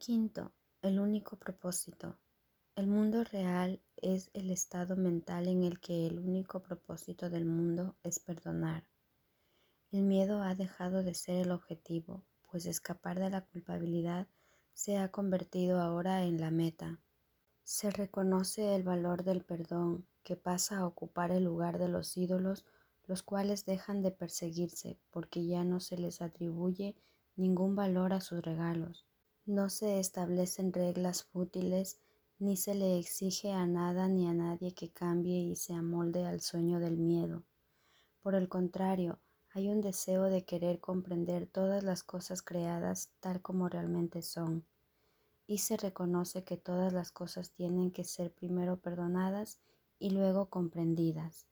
Quinto, 0.00 0.54
el 0.80 0.98
único 0.98 1.36
propósito. 1.36 2.16
El 2.74 2.86
mundo 2.86 3.22
real 3.22 3.82
es 3.98 4.30
el 4.32 4.50
estado 4.50 4.96
mental 4.96 5.46
en 5.46 5.62
el 5.62 5.78
que 5.78 6.06
el 6.06 6.18
único 6.18 6.62
propósito 6.62 7.28
del 7.28 7.44
mundo 7.44 7.96
es 8.02 8.18
perdonar. 8.18 8.88
El 9.90 10.04
miedo 10.04 10.40
ha 10.40 10.54
dejado 10.54 11.02
de 11.02 11.12
ser 11.12 11.44
el 11.44 11.50
objetivo, 11.50 12.24
pues 12.50 12.64
escapar 12.64 13.20
de 13.20 13.28
la 13.28 13.42
culpabilidad 13.42 14.26
se 14.72 14.96
ha 14.96 15.10
convertido 15.10 15.82
ahora 15.82 16.24
en 16.24 16.40
la 16.40 16.50
meta. 16.50 16.98
Se 17.62 17.90
reconoce 17.90 18.74
el 18.74 18.84
valor 18.84 19.22
del 19.22 19.44
perdón, 19.44 20.06
que 20.22 20.34
pasa 20.34 20.78
a 20.78 20.86
ocupar 20.86 21.30
el 21.30 21.44
lugar 21.44 21.78
de 21.78 21.88
los 21.88 22.16
ídolos, 22.16 22.64
los 23.04 23.22
cuales 23.22 23.66
dejan 23.66 24.00
de 24.00 24.12
perseguirse 24.12 24.98
porque 25.10 25.44
ya 25.44 25.62
no 25.62 25.78
se 25.78 25.98
les 25.98 26.22
atribuye 26.22 26.96
ningún 27.36 27.76
valor 27.76 28.14
a 28.14 28.22
sus 28.22 28.40
regalos. 28.40 29.09
No 29.50 29.68
se 29.68 29.98
establecen 29.98 30.72
reglas 30.72 31.24
fútiles, 31.24 31.98
ni 32.38 32.56
se 32.56 32.72
le 32.76 33.00
exige 33.00 33.50
a 33.50 33.66
nada 33.66 34.06
ni 34.06 34.28
a 34.28 34.32
nadie 34.32 34.74
que 34.74 34.92
cambie 34.92 35.40
y 35.40 35.56
se 35.56 35.74
amolde 35.74 36.24
al 36.24 36.40
sueño 36.40 36.78
del 36.78 36.96
miedo. 36.96 37.42
Por 38.22 38.36
el 38.36 38.48
contrario, 38.48 39.18
hay 39.52 39.68
un 39.68 39.80
deseo 39.80 40.22
de 40.26 40.44
querer 40.44 40.78
comprender 40.78 41.48
todas 41.48 41.82
las 41.82 42.04
cosas 42.04 42.42
creadas 42.42 43.10
tal 43.18 43.42
como 43.42 43.68
realmente 43.68 44.22
son, 44.22 44.64
y 45.48 45.58
se 45.58 45.76
reconoce 45.76 46.44
que 46.44 46.56
todas 46.56 46.92
las 46.92 47.10
cosas 47.10 47.50
tienen 47.50 47.90
que 47.90 48.04
ser 48.04 48.32
primero 48.32 48.76
perdonadas 48.76 49.58
y 49.98 50.10
luego 50.10 50.48
comprendidas. 50.48 51.48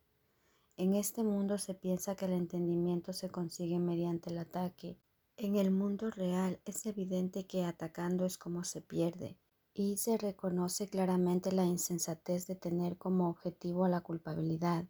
En 0.76 0.94
este 0.94 1.24
mundo 1.24 1.58
se 1.58 1.74
piensa 1.74 2.14
que 2.14 2.26
el 2.26 2.32
entendimiento 2.34 3.12
se 3.12 3.28
consigue 3.28 3.80
mediante 3.80 4.30
el 4.30 4.38
ataque. 4.38 5.00
En 5.40 5.54
el 5.54 5.70
mundo 5.70 6.10
real 6.10 6.60
es 6.64 6.84
evidente 6.84 7.46
que 7.46 7.64
atacando 7.64 8.24
es 8.24 8.36
como 8.36 8.64
se 8.64 8.80
pierde, 8.80 9.38
y 9.72 9.96
se 9.96 10.18
reconoce 10.18 10.88
claramente 10.88 11.52
la 11.52 11.64
insensatez 11.64 12.48
de 12.48 12.56
tener 12.56 12.98
como 12.98 13.28
objetivo 13.28 13.86
la 13.86 14.00
culpabilidad. 14.00 14.86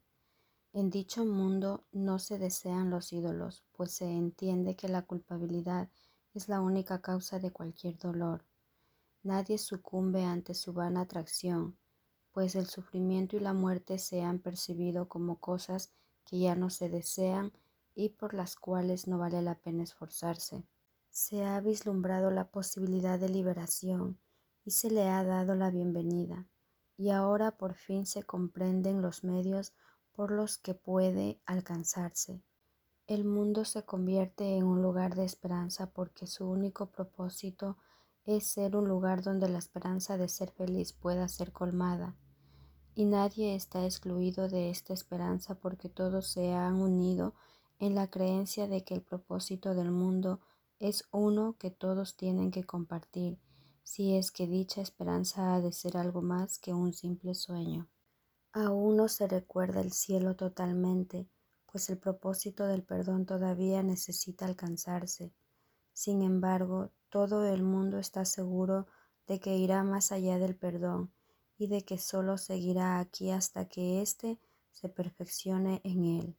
En 0.72 0.88
dicho 0.88 1.26
mundo 1.26 1.84
no 1.92 2.18
se 2.18 2.38
desean 2.38 2.88
los 2.88 3.12
ídolos, 3.12 3.62
pues 3.72 3.92
se 3.92 4.10
entiende 4.10 4.74
que 4.74 4.88
la 4.88 5.02
culpabilidad 5.02 5.90
es 6.32 6.48
la 6.48 6.62
única 6.62 7.02
causa 7.02 7.38
de 7.38 7.50
cualquier 7.50 7.98
dolor. 7.98 8.46
Nadie 9.22 9.58
sucumbe 9.58 10.24
ante 10.24 10.54
su 10.54 10.72
vana 10.72 11.02
atracción, 11.02 11.76
pues 12.32 12.54
el 12.54 12.68
sufrimiento 12.68 13.36
y 13.36 13.40
la 13.40 13.52
muerte 13.52 13.98
se 13.98 14.22
han 14.22 14.38
percibido 14.38 15.10
como 15.10 15.40
cosas 15.40 15.92
que 16.24 16.38
ya 16.38 16.54
no 16.54 16.70
se 16.70 16.88
desean 16.88 17.52
y 17.98 18.10
por 18.10 18.32
las 18.32 18.54
cuales 18.54 19.08
no 19.08 19.18
vale 19.18 19.42
la 19.42 19.56
pena 19.56 19.82
esforzarse. 19.82 20.64
Se 21.10 21.44
ha 21.44 21.60
vislumbrado 21.60 22.30
la 22.30 22.48
posibilidad 22.48 23.18
de 23.18 23.28
liberación 23.28 24.20
y 24.64 24.70
se 24.70 24.88
le 24.88 25.08
ha 25.08 25.24
dado 25.24 25.56
la 25.56 25.72
bienvenida, 25.72 26.46
y 26.96 27.10
ahora 27.10 27.58
por 27.58 27.74
fin 27.74 28.06
se 28.06 28.22
comprenden 28.22 29.02
los 29.02 29.24
medios 29.24 29.74
por 30.12 30.30
los 30.30 30.58
que 30.58 30.74
puede 30.74 31.42
alcanzarse. 31.44 32.40
El 33.08 33.24
mundo 33.24 33.64
se 33.64 33.84
convierte 33.84 34.56
en 34.56 34.62
un 34.62 34.80
lugar 34.80 35.16
de 35.16 35.24
esperanza 35.24 35.90
porque 35.90 36.28
su 36.28 36.48
único 36.48 36.92
propósito 36.92 37.78
es 38.24 38.46
ser 38.46 38.76
un 38.76 38.86
lugar 38.86 39.24
donde 39.24 39.48
la 39.48 39.58
esperanza 39.58 40.16
de 40.16 40.28
ser 40.28 40.52
feliz 40.52 40.92
pueda 40.92 41.26
ser 41.26 41.50
colmada. 41.50 42.16
Y 42.94 43.06
nadie 43.06 43.56
está 43.56 43.84
excluido 43.84 44.48
de 44.48 44.70
esta 44.70 44.92
esperanza 44.92 45.56
porque 45.56 45.88
todos 45.88 46.28
se 46.28 46.52
han 46.52 46.76
unido 46.76 47.34
en 47.78 47.94
la 47.94 48.08
creencia 48.08 48.66
de 48.66 48.84
que 48.84 48.94
el 48.94 49.02
propósito 49.02 49.74
del 49.74 49.90
mundo 49.90 50.40
es 50.78 51.04
uno 51.10 51.56
que 51.58 51.70
todos 51.70 52.16
tienen 52.16 52.50
que 52.50 52.64
compartir, 52.64 53.38
si 53.82 54.16
es 54.16 54.30
que 54.30 54.46
dicha 54.46 54.80
esperanza 54.80 55.54
ha 55.54 55.60
de 55.60 55.72
ser 55.72 55.96
algo 55.96 56.22
más 56.22 56.58
que 56.58 56.74
un 56.74 56.92
simple 56.92 57.34
sueño. 57.34 57.88
Aún 58.52 58.96
no 58.96 59.08
se 59.08 59.26
recuerda 59.26 59.80
el 59.80 59.92
cielo 59.92 60.36
totalmente, 60.36 61.28
pues 61.66 61.90
el 61.90 61.98
propósito 61.98 62.66
del 62.66 62.82
perdón 62.82 63.26
todavía 63.26 63.82
necesita 63.82 64.46
alcanzarse. 64.46 65.32
Sin 65.92 66.22
embargo, 66.22 66.92
todo 67.08 67.46
el 67.46 67.62
mundo 67.62 67.98
está 67.98 68.24
seguro 68.24 68.86
de 69.26 69.40
que 69.40 69.56
irá 69.56 69.82
más 69.84 70.12
allá 70.12 70.38
del 70.38 70.56
perdón 70.56 71.12
y 71.58 71.66
de 71.66 71.84
que 71.84 71.98
solo 71.98 72.38
seguirá 72.38 72.98
aquí 73.00 73.30
hasta 73.30 73.68
que 73.68 74.00
éste 74.00 74.38
se 74.70 74.88
perfeccione 74.88 75.80
en 75.84 76.04
él. 76.04 76.36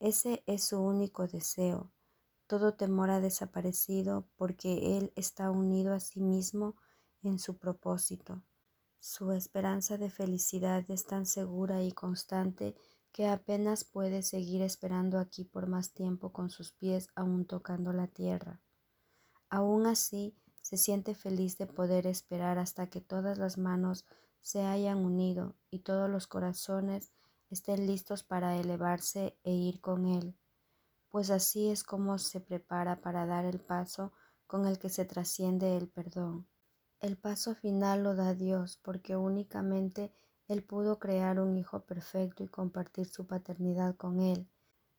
Ese 0.00 0.44
es 0.46 0.64
su 0.64 0.80
único 0.80 1.26
deseo. 1.26 1.90
Todo 2.46 2.74
temor 2.74 3.10
ha 3.10 3.20
desaparecido 3.20 4.28
porque 4.36 4.96
él 4.96 5.12
está 5.16 5.50
unido 5.50 5.92
a 5.92 6.00
sí 6.00 6.20
mismo 6.20 6.76
en 7.22 7.38
su 7.38 7.58
propósito. 7.58 8.42
Su 9.00 9.32
esperanza 9.32 9.98
de 9.98 10.10
felicidad 10.10 10.84
es 10.88 11.04
tan 11.04 11.26
segura 11.26 11.82
y 11.82 11.92
constante 11.92 12.76
que 13.12 13.26
apenas 13.26 13.84
puede 13.84 14.22
seguir 14.22 14.62
esperando 14.62 15.18
aquí 15.18 15.44
por 15.44 15.66
más 15.66 15.92
tiempo 15.92 16.32
con 16.32 16.50
sus 16.50 16.72
pies 16.72 17.08
aún 17.14 17.44
tocando 17.44 17.92
la 17.92 18.06
tierra. 18.06 18.60
Aún 19.50 19.86
así, 19.86 20.36
se 20.62 20.76
siente 20.76 21.14
feliz 21.14 21.56
de 21.58 21.66
poder 21.66 22.06
esperar 22.06 22.58
hasta 22.58 22.88
que 22.88 23.00
todas 23.00 23.38
las 23.38 23.56
manos 23.56 24.04
se 24.42 24.62
hayan 24.62 24.98
unido 24.98 25.56
y 25.70 25.80
todos 25.80 26.08
los 26.10 26.26
corazones 26.26 27.10
estén 27.50 27.86
listos 27.86 28.22
para 28.22 28.56
elevarse 28.56 29.38
e 29.42 29.52
ir 29.52 29.80
con 29.80 30.06
él, 30.06 30.36
pues 31.10 31.30
así 31.30 31.70
es 31.70 31.84
como 31.84 32.18
se 32.18 32.40
prepara 32.40 33.00
para 33.00 33.26
dar 33.26 33.44
el 33.44 33.60
paso 33.60 34.12
con 34.46 34.66
el 34.66 34.78
que 34.78 34.88
se 34.88 35.04
trasciende 35.04 35.76
el 35.76 35.88
perdón. 35.88 36.46
El 37.00 37.16
paso 37.16 37.54
final 37.54 38.02
lo 38.02 38.16
da 38.16 38.34
Dios 38.34 38.78
porque 38.82 39.16
únicamente 39.16 40.12
Él 40.48 40.64
pudo 40.64 40.98
crear 40.98 41.38
un 41.38 41.56
Hijo 41.56 41.84
perfecto 41.84 42.42
y 42.42 42.48
compartir 42.48 43.06
su 43.06 43.26
paternidad 43.26 43.94
con 43.94 44.20
Él. 44.20 44.48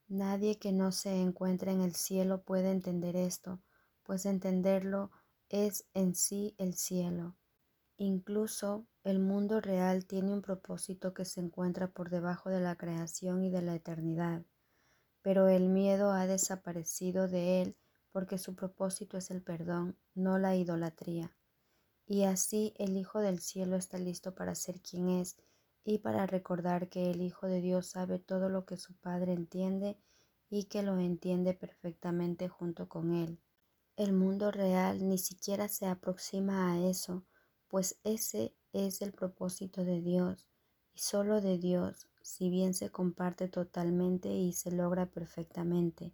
Nadie 0.07 0.57
que 0.57 0.71
no 0.71 0.91
se 0.91 1.21
encuentre 1.21 1.71
en 1.71 1.81
el 1.81 1.95
cielo 1.95 2.41
puede 2.43 2.71
entender 2.71 3.15
esto, 3.15 3.59
pues 4.03 4.25
entenderlo 4.25 5.11
es 5.49 5.85
en 5.93 6.15
sí 6.15 6.55
el 6.57 6.75
cielo. 6.75 7.35
Incluso 7.97 8.87
el 9.09 9.19
mundo 9.19 9.61
real 9.61 10.05
tiene 10.05 10.31
un 10.31 10.41
propósito 10.41 11.13
que 11.13 11.25
se 11.25 11.41
encuentra 11.41 11.87
por 11.87 12.09
debajo 12.09 12.49
de 12.49 12.59
la 12.59 12.75
creación 12.75 13.43
y 13.43 13.49
de 13.49 13.61
la 13.61 13.75
eternidad, 13.75 14.43
pero 15.21 15.47
el 15.47 15.69
miedo 15.69 16.11
ha 16.11 16.27
desaparecido 16.27 17.27
de 17.27 17.61
él 17.61 17.75
porque 18.11 18.37
su 18.37 18.55
propósito 18.55 19.17
es 19.17 19.31
el 19.31 19.41
perdón, 19.41 19.97
no 20.15 20.37
la 20.37 20.55
idolatría. 20.55 21.35
Y 22.05 22.23
así 22.23 22.73
el 22.77 22.97
Hijo 22.97 23.19
del 23.19 23.39
Cielo 23.39 23.75
está 23.75 23.97
listo 23.99 24.33
para 24.33 24.55
ser 24.55 24.81
quien 24.81 25.09
es 25.09 25.37
y 25.83 25.99
para 25.99 26.25
recordar 26.25 26.89
que 26.89 27.11
el 27.11 27.21
Hijo 27.21 27.47
de 27.47 27.61
Dios 27.61 27.87
sabe 27.87 28.19
todo 28.19 28.49
lo 28.49 28.65
que 28.65 28.77
su 28.77 28.95
Padre 28.95 29.33
entiende 29.33 29.97
y 30.49 30.65
que 30.65 30.81
lo 30.81 30.97
entiende 30.99 31.53
perfectamente 31.53 32.47
junto 32.47 32.89
con 32.89 33.13
Él. 33.13 33.39
El 33.95 34.13
mundo 34.13 34.49
real 34.49 35.07
ni 35.07 35.17
siquiera 35.17 35.67
se 35.67 35.85
aproxima 35.85 36.71
a 36.71 36.79
eso, 36.79 37.25
pues 37.67 37.99
ese 38.03 38.55
es 38.73 39.01
el 39.01 39.11
propósito 39.11 39.83
de 39.83 40.01
Dios 40.01 40.47
y 40.93 40.99
solo 40.99 41.41
de 41.41 41.57
Dios, 41.57 42.09
si 42.21 42.49
bien 42.49 42.73
se 42.73 42.89
comparte 42.89 43.47
totalmente 43.47 44.29
y 44.33 44.53
se 44.53 44.71
logra 44.71 45.07
perfectamente. 45.07 46.13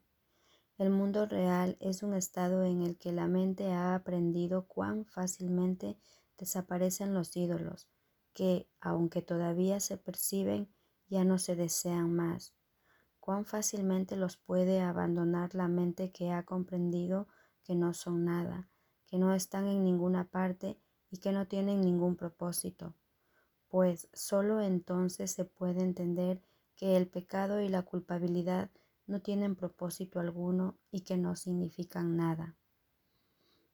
El 0.78 0.90
mundo 0.90 1.26
real 1.26 1.78
es 1.80 2.04
un 2.04 2.14
estado 2.14 2.64
en 2.64 2.82
el 2.82 2.98
que 2.98 3.12
la 3.12 3.28
mente 3.28 3.72
ha 3.72 3.96
aprendido 3.96 4.68
cuán 4.68 5.06
fácilmente 5.06 5.98
desaparecen 6.38 7.14
los 7.14 7.36
ídolos, 7.38 7.88
que, 8.34 8.68
aunque 8.82 9.22
todavía 9.22 9.80
se 9.80 9.98
perciben, 9.98 10.70
ya 11.08 11.24
no 11.24 11.40
se 11.40 11.56
desean 11.56 12.14
más. 12.14 12.54
Cuán 13.20 13.46
fácilmente 13.46 14.18
los 14.18 14.38
puede 14.38 14.82
abandonar 14.82 15.56
la 15.56 15.68
mente 15.68 16.12
que 16.12 16.32
ha 16.32 16.44
comprendido 16.44 17.28
que 17.64 17.76
no 17.76 17.94
son 17.94 18.26
nada, 18.26 18.70
que 19.08 19.18
no 19.18 19.34
están 19.34 19.68
en 19.68 19.84
ninguna 19.84 20.30
parte 20.30 20.78
y 21.16 21.18
que 21.18 21.32
no 21.32 21.48
tienen 21.48 21.80
ningún 21.80 22.18
propósito, 22.18 22.94
pues 23.70 24.10
sólo 24.12 24.60
entonces 24.60 25.32
se 25.32 25.46
puede 25.46 25.82
entender 25.82 26.42
que 26.76 26.98
el 26.98 27.08
pecado 27.08 27.62
y 27.62 27.70
la 27.70 27.84
culpabilidad 27.84 28.70
no 29.08 29.22
tienen 29.22 29.56
propósito 29.56 30.20
alguno 30.20 30.76
y 30.92 31.02
que 31.02 31.16
no 31.16 31.38
significan 31.38 32.18
nada. 32.18 32.58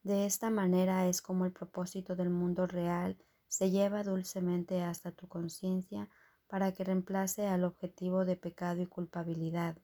De 0.03 0.27
esta 0.27 0.51
manera 0.51 1.07
es 1.07 1.23
como 1.23 1.45
el 1.45 1.51
propósito 1.51 2.15
del 2.15 2.29
mundo 2.29 2.67
real 2.67 3.17
se 3.47 3.71
lleva 3.71 4.03
dulcemente 4.03 4.83
hasta 4.83 5.11
tu 5.11 5.27
conciencia 5.27 6.09
para 6.47 6.73
que 6.73 6.83
reemplace 6.83 7.47
al 7.47 7.63
objetivo 7.63 8.23
de 8.23 8.35
pecado 8.35 8.83
y 8.83 8.85
culpabilidad. 8.85 9.79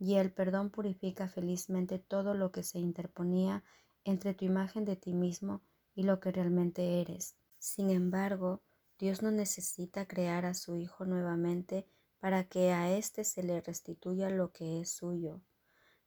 Y 0.00 0.16
el 0.16 0.32
perdón 0.32 0.70
purifica 0.70 1.28
felizmente 1.28 2.00
todo 2.00 2.34
lo 2.34 2.50
que 2.50 2.64
se 2.64 2.80
interponía 2.80 3.62
entre 4.02 4.34
tu 4.34 4.44
imagen 4.44 4.84
de 4.84 4.96
ti 4.96 5.14
mismo 5.14 5.62
y 5.94 6.02
lo 6.02 6.20
que 6.20 6.32
realmente 6.32 7.00
eres. 7.00 7.36
Sin 7.58 7.90
embargo, 7.90 8.62
Dios 8.98 9.22
no 9.22 9.30
necesita 9.30 10.06
crear 10.06 10.44
a 10.46 10.54
su 10.54 10.76
Hijo 10.76 11.04
nuevamente 11.04 11.86
para 12.18 12.44
que 12.44 12.72
a 12.72 12.96
éste 12.96 13.24
se 13.24 13.42
le 13.42 13.60
restituya 13.60 14.30
lo 14.30 14.52
que 14.52 14.80
es 14.80 14.90
suyo. 14.90 15.40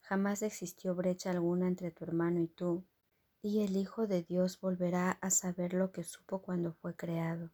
Jamás 0.01 0.41
existió 0.41 0.95
brecha 0.95 1.31
alguna 1.31 1.67
entre 1.67 1.91
tu 1.91 2.03
hermano 2.03 2.41
y 2.41 2.47
tú. 2.47 2.85
y 3.41 3.63
el 3.63 3.77
Hijo 3.77 4.07
de 4.07 4.23
Dios 4.23 4.59
volverá 4.59 5.11
a 5.21 5.29
saber 5.29 5.73
lo 5.73 5.91
que 5.91 6.03
supo 6.03 6.41
cuando 6.41 6.73
fue 6.73 6.95
creado. 6.95 7.51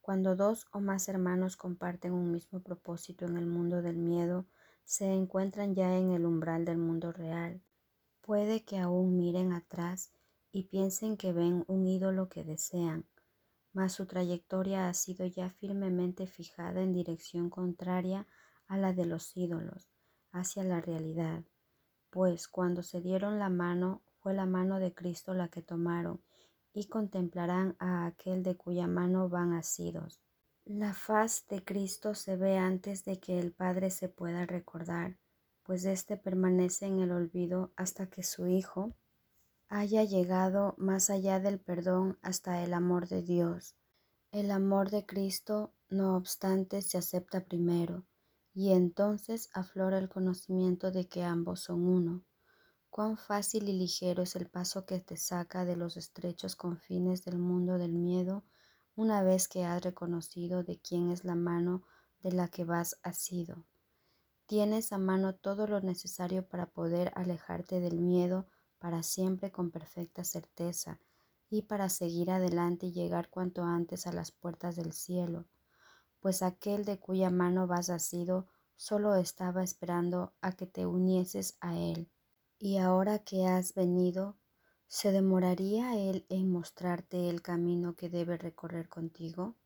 Cuando 0.00 0.36
dos 0.36 0.66
o 0.72 0.80
más 0.80 1.08
hermanos 1.08 1.56
comparten 1.56 2.12
un 2.12 2.30
mismo 2.32 2.60
propósito 2.60 3.26
en 3.26 3.36
el 3.36 3.46
mundo 3.46 3.82
del 3.82 3.96
miedo, 3.96 4.46
se 4.84 5.12
encuentran 5.12 5.74
ya 5.74 5.96
en 5.96 6.12
el 6.12 6.24
umbral 6.24 6.64
del 6.64 6.78
mundo 6.78 7.12
real. 7.12 7.62
Puede 8.20 8.64
que 8.64 8.78
aún 8.78 9.16
miren 9.16 9.52
atrás 9.52 10.12
y 10.52 10.64
piensen 10.64 11.16
que 11.16 11.32
ven 11.32 11.64
un 11.66 11.86
ídolo 11.86 12.28
que 12.28 12.44
desean, 12.44 13.06
mas 13.72 13.94
su 13.94 14.06
trayectoria 14.06 14.88
ha 14.88 14.94
sido 14.94 15.26
ya 15.26 15.50
firmemente 15.50 16.26
fijada 16.26 16.82
en 16.82 16.92
dirección 16.92 17.48
contraria 17.48 18.26
a 18.68 18.76
la 18.76 18.92
de 18.92 19.06
los 19.06 19.36
ídolos, 19.36 19.88
hacia 20.30 20.62
la 20.62 20.80
realidad, 20.80 21.42
pues 22.10 22.48
cuando 22.48 22.82
se 22.82 23.00
dieron 23.00 23.38
la 23.38 23.48
mano 23.48 24.02
fue 24.18 24.34
la 24.34 24.46
mano 24.46 24.78
de 24.78 24.92
Cristo 24.92 25.34
la 25.34 25.48
que 25.48 25.62
tomaron, 25.62 26.22
y 26.74 26.86
contemplarán 26.86 27.76
a 27.78 28.06
aquel 28.06 28.42
de 28.42 28.56
cuya 28.56 28.86
mano 28.86 29.28
van 29.28 29.52
asidos. 29.54 30.20
La 30.64 30.94
faz 30.94 31.46
de 31.48 31.64
Cristo 31.64 32.14
se 32.14 32.36
ve 32.36 32.56
antes 32.56 33.04
de 33.04 33.18
que 33.18 33.38
el 33.38 33.52
Padre 33.52 33.90
se 33.90 34.08
pueda 34.08 34.46
recordar, 34.46 35.18
pues 35.64 35.84
éste 35.84 36.16
permanece 36.16 36.86
en 36.86 37.00
el 37.00 37.12
olvido 37.12 37.72
hasta 37.76 38.08
que 38.08 38.22
su 38.22 38.46
Hijo 38.46 38.94
haya 39.74 40.04
llegado 40.04 40.74
más 40.76 41.08
allá 41.08 41.40
del 41.40 41.58
perdón 41.58 42.18
hasta 42.20 42.62
el 42.62 42.74
amor 42.74 43.08
de 43.08 43.22
Dios. 43.22 43.74
El 44.30 44.50
amor 44.50 44.90
de 44.90 45.06
Cristo, 45.06 45.72
no 45.88 46.14
obstante, 46.14 46.82
se 46.82 46.98
acepta 46.98 47.46
primero, 47.46 48.04
y 48.52 48.72
entonces 48.72 49.48
aflora 49.54 49.96
el 49.96 50.10
conocimiento 50.10 50.90
de 50.90 51.08
que 51.08 51.24
ambos 51.24 51.60
son 51.60 51.86
uno. 51.86 52.22
Cuán 52.90 53.16
fácil 53.16 53.66
y 53.66 53.72
ligero 53.72 54.24
es 54.24 54.36
el 54.36 54.46
paso 54.46 54.84
que 54.84 55.00
te 55.00 55.16
saca 55.16 55.64
de 55.64 55.76
los 55.76 55.96
estrechos 55.96 56.54
confines 56.54 57.24
del 57.24 57.38
mundo 57.38 57.78
del 57.78 57.94
miedo 57.94 58.44
una 58.94 59.22
vez 59.22 59.48
que 59.48 59.64
has 59.64 59.82
reconocido 59.82 60.64
de 60.64 60.80
quién 60.80 61.10
es 61.10 61.24
la 61.24 61.34
mano 61.34 61.82
de 62.20 62.32
la 62.32 62.48
que 62.48 62.64
vas 62.64 63.00
asido. 63.02 63.64
Tienes 64.44 64.92
a 64.92 64.98
mano 64.98 65.34
todo 65.34 65.66
lo 65.66 65.80
necesario 65.80 66.46
para 66.46 66.66
poder 66.66 67.10
alejarte 67.14 67.80
del 67.80 67.98
miedo 67.98 68.46
para 68.82 69.04
siempre 69.04 69.52
con 69.52 69.70
perfecta 69.70 70.24
certeza 70.24 70.98
y 71.48 71.62
para 71.62 71.88
seguir 71.88 72.32
adelante 72.32 72.86
y 72.86 72.92
llegar 72.92 73.30
cuanto 73.30 73.62
antes 73.62 74.08
a 74.08 74.12
las 74.12 74.32
puertas 74.32 74.74
del 74.74 74.92
cielo, 74.92 75.46
pues 76.18 76.42
aquel 76.42 76.84
de 76.84 76.98
cuya 76.98 77.30
mano 77.30 77.68
vas 77.68 77.90
asido 77.90 78.48
solo 78.74 79.14
estaba 79.14 79.62
esperando 79.62 80.34
a 80.40 80.50
que 80.50 80.66
te 80.66 80.84
unieses 80.84 81.56
a 81.60 81.78
él 81.78 82.10
y 82.58 82.78
ahora 82.78 83.20
que 83.20 83.46
has 83.46 83.72
venido, 83.72 84.36
¿se 84.88 85.12
demoraría 85.12 85.96
Él 85.96 86.26
en 86.28 86.48
mostrarte 86.50 87.28
el 87.28 87.42
camino 87.42 87.96
que 87.96 88.08
debe 88.08 88.36
recorrer 88.36 88.88
contigo? 88.88 89.56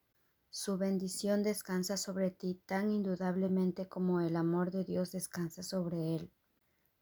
Su 0.49 0.79
bendición 0.79 1.43
descansa 1.43 1.99
sobre 1.99 2.31
ti 2.31 2.55
tan 2.67 2.91
indudablemente 2.91 3.89
como 3.89 4.21
el 4.21 4.37
amor 4.37 4.71
de 4.71 4.85
Dios 4.85 5.13
descansa 5.13 5.63
sobre 5.63 6.17
Él. 6.17 6.33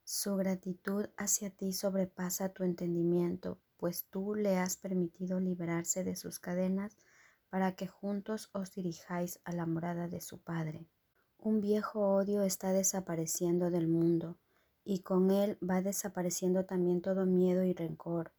Su 0.05 0.37
gratitud 0.37 1.07
hacia 1.17 1.49
ti 1.49 1.73
sobrepasa 1.73 2.51
tu 2.51 2.63
entendimiento, 2.63 3.59
pues 3.79 4.05
tú 4.11 4.35
le 4.35 4.59
has 4.59 4.77
permitido 4.77 5.41
liberarse 5.41 6.05
de 6.05 6.15
sus 6.15 6.39
cadenas 6.39 6.99
para 7.49 7.75
que 7.75 7.87
juntos 7.87 8.51
os 8.53 8.75
dirijáis 8.75 9.41
a 9.45 9.53
la 9.53 9.65
morada 9.65 10.07
de 10.09 10.21
su 10.21 10.43
Padre. 10.43 10.87
Un 11.39 11.61
viejo 11.61 12.01
odio 12.17 12.43
está 12.43 12.73
desapareciendo 12.73 13.71
del 13.71 13.89
mundo 13.89 14.37
y 14.85 15.01
con 15.01 15.31
él 15.31 15.59
va 15.63 15.81
desapareciendo 15.81 16.67
también 16.67 17.01
todo 17.01 17.25
miedo 17.25 17.65
y 17.65 17.73
rencor. 17.73 18.33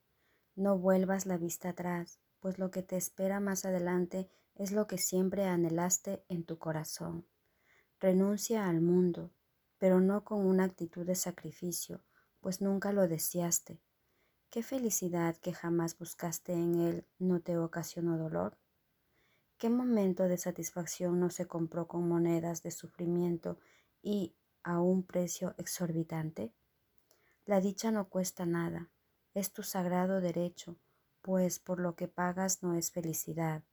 No 0.55 0.77
vuelvas 0.77 1.25
la 1.25 1.37
vista 1.37 1.69
atrás, 1.69 2.19
pues 2.39 2.59
lo 2.59 2.69
que 2.69 2.83
te 2.83 2.95
espera 2.95 3.39
más 3.39 3.65
adelante 3.65 4.29
es 4.53 4.71
lo 4.71 4.85
que 4.85 4.99
siempre 4.99 5.45
anhelaste 5.45 6.23
en 6.29 6.43
tu 6.43 6.59
corazón. 6.59 7.25
Renuncia 7.99 8.69
al 8.69 8.81
mundo, 8.81 9.31
pero 9.77 9.99
no 9.99 10.23
con 10.23 10.45
una 10.45 10.63
actitud 10.63 11.05
de 11.05 11.15
sacrificio, 11.15 12.03
pues 12.39 12.61
nunca 12.61 12.91
lo 12.91 13.07
deseaste. 13.07 13.79
¿Qué 14.49 14.63
felicidad 14.63 15.35
que 15.37 15.53
jamás 15.53 15.97
buscaste 15.97 16.53
en 16.53 16.79
él 16.79 17.07
no 17.19 17.41
te 17.41 17.57
ocasionó 17.57 18.17
dolor? 18.17 18.57
¿Qué 19.57 19.69
momento 19.69 20.23
de 20.23 20.37
satisfacción 20.37 21.19
no 21.19 21.29
se 21.29 21.47
compró 21.47 21.87
con 21.87 22.07
monedas 22.07 22.61
de 22.61 22.71
sufrimiento 22.71 23.57
y 24.01 24.35
a 24.63 24.79
un 24.79 25.03
precio 25.03 25.55
exorbitante? 25.57 26.53
La 27.45 27.61
dicha 27.61 27.91
no 27.91 28.09
cuesta 28.09 28.45
nada, 28.45 28.89
es 29.33 29.51
tu 29.51 29.63
sagrado 29.63 30.21
derecho, 30.21 30.77
pues 31.21 31.59
por 31.59 31.79
lo 31.79 31.95
que 31.95 32.07
pagas 32.07 32.63
no 32.63 32.75
es 32.75 32.91
felicidad. 32.91 33.63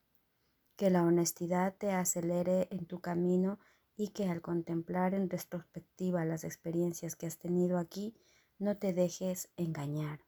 Que 0.76 0.90
la 0.90 1.02
honestidad 1.04 1.74
te 1.76 1.92
acelere 1.92 2.68
en 2.70 2.86
tu 2.86 3.00
camino 3.00 3.58
y 3.96 4.08
que 4.08 4.28
al 4.28 4.40
contemplar 4.40 5.14
en 5.14 5.28
retrospectiva 5.28 6.24
las 6.24 6.44
experiencias 6.44 7.16
que 7.16 7.26
has 7.26 7.38
tenido 7.38 7.78
aquí, 7.78 8.14
no 8.58 8.76
te 8.76 8.92
dejes 8.92 9.50
engañar. 9.56 10.20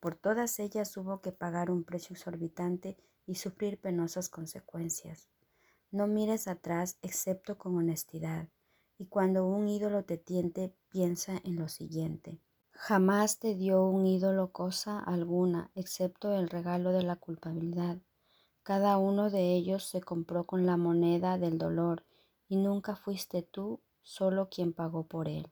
Por 0.00 0.16
todas 0.16 0.58
ellas 0.58 0.96
hubo 0.96 1.20
que 1.20 1.32
pagar 1.32 1.70
un 1.70 1.84
precio 1.84 2.14
exorbitante 2.14 2.96
y 3.26 3.36
sufrir 3.36 3.78
penosas 3.80 4.28
consecuencias. 4.28 5.28
No 5.90 6.06
mires 6.06 6.48
atrás 6.48 6.98
excepto 7.02 7.58
con 7.58 7.76
honestidad 7.76 8.48
y 8.98 9.06
cuando 9.06 9.46
un 9.46 9.68
ídolo 9.68 10.04
te 10.04 10.16
tiente, 10.16 10.74
piensa 10.88 11.40
en 11.44 11.56
lo 11.56 11.68
siguiente. 11.68 12.40
Jamás 12.72 13.38
te 13.38 13.54
dio 13.54 13.84
un 13.84 14.06
ídolo 14.06 14.52
cosa 14.52 14.98
alguna, 14.98 15.70
excepto 15.74 16.34
el 16.34 16.48
regalo 16.48 16.92
de 16.92 17.02
la 17.02 17.16
culpabilidad. 17.16 17.98
Cada 18.62 18.98
uno 18.98 19.30
de 19.30 19.54
ellos 19.54 19.84
se 19.84 20.00
compró 20.00 20.46
con 20.46 20.66
la 20.66 20.76
moneda 20.76 21.36
del 21.36 21.58
dolor, 21.58 22.04
y 22.52 22.56
nunca 22.56 22.96
fuiste 22.96 23.40
tú 23.40 23.80
solo 24.02 24.50
quien 24.50 24.74
pagó 24.74 25.06
por 25.06 25.26
él. 25.26 25.50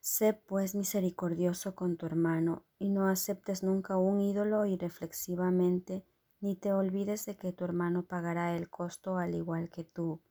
Sé 0.00 0.32
pues 0.32 0.74
misericordioso 0.74 1.76
con 1.76 1.96
tu 1.96 2.06
hermano, 2.06 2.64
y 2.76 2.88
no 2.88 3.06
aceptes 3.06 3.62
nunca 3.62 3.98
un 3.98 4.20
ídolo 4.20 4.66
irreflexivamente, 4.66 6.04
ni 6.40 6.56
te 6.56 6.72
olvides 6.72 7.24
de 7.26 7.36
que 7.36 7.52
tu 7.52 7.62
hermano 7.62 8.02
pagará 8.02 8.56
el 8.56 8.68
costo 8.68 9.16
al 9.16 9.36
igual 9.36 9.70
que 9.70 9.84
tú 9.84 10.22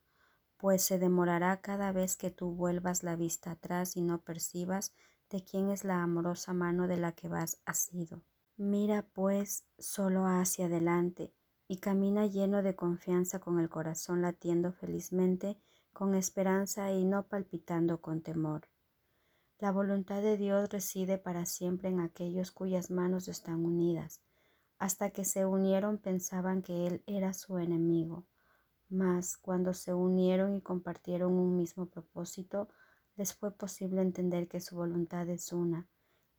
pues 0.57 0.83
se 0.83 0.99
demorará 0.99 1.61
cada 1.61 1.93
vez 1.93 2.17
que 2.17 2.31
tú 2.31 2.51
vuelvas 2.51 3.03
la 3.03 3.15
vista 3.15 3.51
atrás 3.51 3.95
y 3.95 4.01
no 4.01 4.19
percibas 4.19 4.93
de 5.29 5.45
quién 5.45 5.69
es 5.69 5.85
la 5.85 6.03
amorosa 6.03 6.53
mano 6.53 6.87
de 6.89 6.97
la 6.97 7.13
que 7.13 7.29
vas 7.29 7.61
asido. 7.65 8.23
Mira 8.57 9.05
pues 9.13 9.65
solo 9.77 10.25
hacia 10.25 10.65
adelante 10.65 11.33
y 11.67 11.77
camina 11.77 12.27
lleno 12.27 12.61
de 12.61 12.75
confianza 12.75 13.39
con 13.39 13.59
el 13.59 13.69
corazón 13.69 14.21
latiendo 14.21 14.73
felizmente, 14.73 15.57
con 15.93 16.15
esperanza 16.15 16.91
y 16.91 17.05
no 17.05 17.27
palpitando 17.27 18.01
con 18.01 18.21
temor. 18.21 18.67
La 19.59 19.71
voluntad 19.71 20.21
de 20.21 20.35
Dios 20.35 20.69
reside 20.69 21.17
para 21.17 21.45
siempre 21.45 21.89
en 21.89 22.01
aquellos 22.01 22.51
cuyas 22.51 22.91
manos 22.91 23.27
están 23.27 23.63
unidas. 23.63 24.21
Hasta 24.77 25.11
que 25.11 25.23
se 25.23 25.45
unieron 25.45 25.97
pensaban 25.97 26.61
que 26.61 26.87
Él 26.87 27.03
era 27.05 27.33
su 27.33 27.57
enemigo 27.57 28.25
mas 28.93 29.37
cuando 29.37 29.73
se 29.73 29.93
unieron 29.93 30.55
y 30.55 30.61
compartieron 30.61 31.33
un 31.33 31.55
mismo 31.55 31.87
propósito, 31.87 32.69
les 33.15 33.33
fue 33.33 33.51
posible 33.51 34.01
entender 34.01 34.47
que 34.47 34.59
su 34.59 34.75
voluntad 34.75 35.27
es 35.29 35.51
una, 35.51 35.87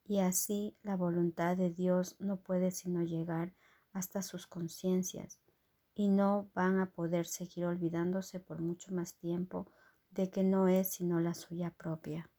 y 0.05 0.21
así 0.21 0.77
la 0.83 0.97
voluntad 0.97 1.57
de 1.57 1.71
Dios 1.71 2.15
no 2.21 2.37
puede 2.37 2.71
sino 2.71 3.03
llegar 3.03 3.55
hasta 3.93 4.23
sus 4.23 4.47
conciencias, 4.47 5.41
y 5.95 6.09
no 6.09 6.51
van 6.55 6.81
a 6.81 6.91
poder 6.91 7.27
seguir 7.27 7.67
olvidándose 7.67 8.41
por 8.41 8.61
mucho 8.61 8.93
más 8.93 9.15
tiempo 9.15 9.71
de 10.11 10.31
que 10.31 10.43
no 10.43 10.69
es 10.69 10.93
sino 10.93 11.21
la 11.21 11.35
suya 11.35 11.71
propia. 11.71 12.31